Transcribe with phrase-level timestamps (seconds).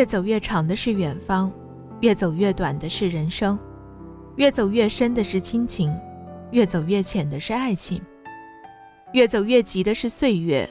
[0.00, 1.52] 越走越长的是远方，
[2.00, 3.58] 越走越短的是人生，
[4.36, 5.94] 越走越深的是亲情，
[6.52, 8.00] 越走越浅的是爱情，
[9.12, 10.66] 越走越急的是岁月，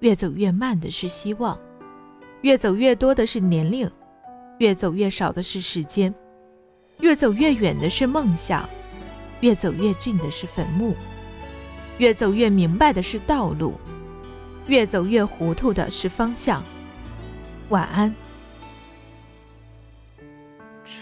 [0.00, 1.58] 越走越慢的是希望，
[2.42, 3.90] 越走越多的是年龄，
[4.58, 6.14] 越走越少的是时间，
[7.00, 8.68] 越走越远的是梦想，
[9.40, 10.94] 越走越近的是坟墓，
[11.96, 13.72] 越走越明白的是道路，
[14.66, 16.62] 越走越糊涂的是方向。
[17.70, 18.14] 晚安。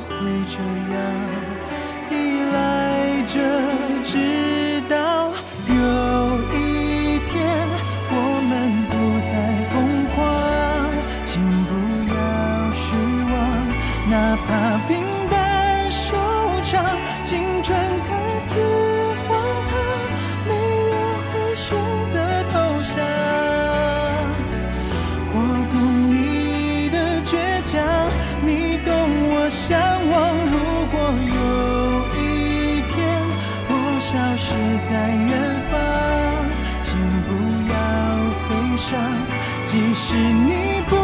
[0.00, 0.58] 会这
[0.92, 1.35] 样。
[29.68, 30.14] 向往，
[30.46, 30.54] 如
[30.92, 31.38] 果有
[32.14, 32.20] 一
[32.86, 32.94] 天
[33.68, 34.54] 我消失
[34.88, 35.28] 在远
[35.72, 35.74] 方，
[36.82, 36.88] 请
[37.26, 37.28] 不
[37.68, 37.74] 要
[38.46, 38.94] 悲伤，
[39.64, 40.50] 即使你
[40.88, 40.94] 不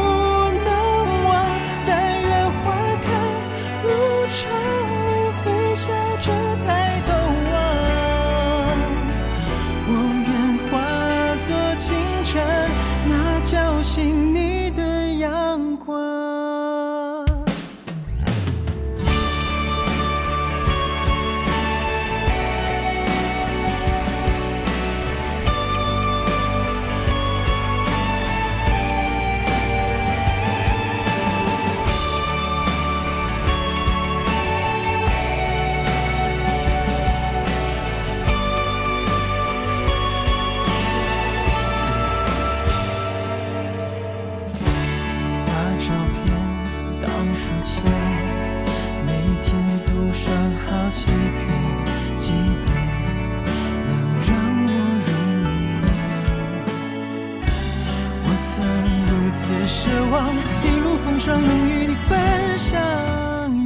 [60.64, 62.18] 一路风霜能与你分
[62.58, 62.80] 享，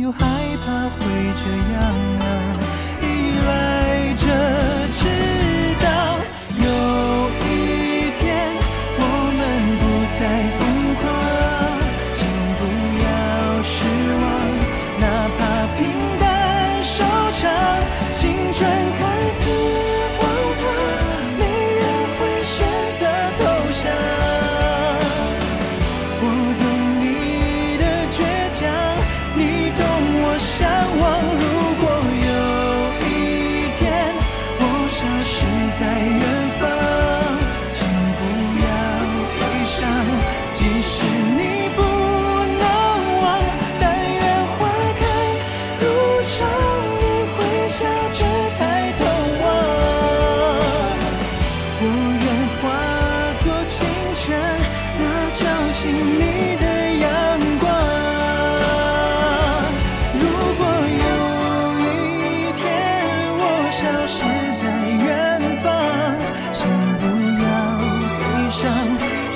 [0.01, 0.19] 又害
[0.65, 0.99] 怕会
[1.43, 1.45] 这
[1.75, 1.77] 样，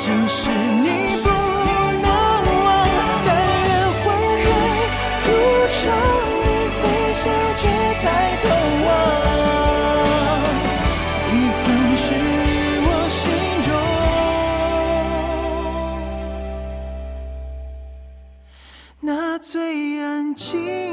[0.03, 0.89] 只是你
[1.23, 2.09] 不能
[2.65, 2.67] 忘，
[3.27, 3.29] 但
[3.67, 3.71] 愿
[4.01, 4.03] 花
[4.41, 4.47] 开
[5.27, 5.29] 如
[5.77, 5.79] 常，
[6.43, 6.47] 你
[6.81, 6.83] 会
[7.13, 7.23] 笑
[7.61, 7.63] 着
[8.01, 8.05] 抬
[8.43, 8.45] 头
[8.87, 8.89] 望。
[11.31, 11.63] 你曾
[11.99, 12.05] 是
[12.83, 13.23] 我心
[13.67, 13.69] 中
[19.01, 19.53] 那最
[20.03, 20.90] 安静。